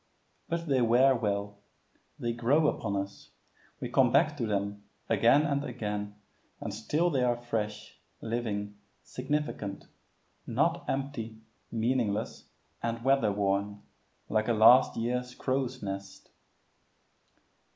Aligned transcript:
But 0.49 0.65
they 0.67 0.81
wear 0.81 1.15
well; 1.15 1.59
they 2.17 2.33
grow 2.33 2.65
upon 2.67 2.95
us; 2.95 3.29
we 3.79 3.87
come 3.87 4.11
back 4.11 4.35
to 4.37 4.47
them 4.47 4.81
again 5.09 5.43
and 5.43 5.63
again, 5.63 6.15
and 6.59 6.73
still 6.73 7.11
they 7.11 7.21
are 7.23 7.37
fresh, 7.37 7.99
living, 8.19 8.79
significant 9.03 9.85
not 10.47 10.89
empty, 10.89 11.41
meaningless, 11.71 12.45
and 12.81 13.03
weather 13.03 13.31
worn, 13.31 13.83
like 14.27 14.47
a 14.47 14.53
last 14.53 14.97
year's 14.97 15.35
crow's 15.35 15.83
nest. 15.83 16.31